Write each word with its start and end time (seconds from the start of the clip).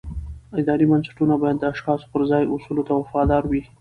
اداري 0.61 0.85
بنسټونه 0.91 1.33
باید 1.41 1.57
د 1.59 1.63
اشخاصو 1.73 2.05
پر 2.13 2.21
ځای 2.29 2.43
اصولو 2.53 2.87
ته 2.87 2.93
وفادار 3.01 3.43
وي 3.47 3.61